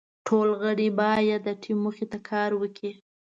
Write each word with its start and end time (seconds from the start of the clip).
ټول 0.27 0.49
غړي 0.61 0.87
باید 1.01 1.41
د 1.47 1.49
ټیم 1.61 1.77
موخې 1.83 2.05
ته 2.11 2.17
کار 2.29 2.51
وکړي. 2.61 2.91